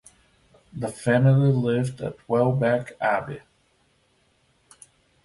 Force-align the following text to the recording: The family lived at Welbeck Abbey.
The 0.73 0.87
family 0.87 1.51
lived 1.51 2.01
at 2.01 2.27
Welbeck 2.27 2.93
Abbey. 2.99 3.41